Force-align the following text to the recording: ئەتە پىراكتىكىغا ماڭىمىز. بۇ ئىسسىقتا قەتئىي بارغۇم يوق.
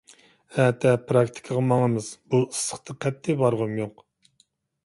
ئەتە 0.61 0.93
پىراكتىكىغا 1.11 1.61
ماڭىمىز. 1.67 2.07
بۇ 2.33 2.39
ئىسسىقتا 2.47 2.99
قەتئىي 3.07 3.41
بارغۇم 3.43 3.81
يوق. 3.83 4.07